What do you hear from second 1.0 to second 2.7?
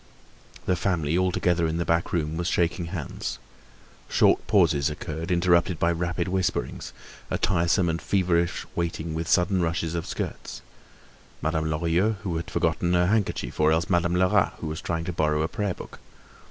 all together in the back room, was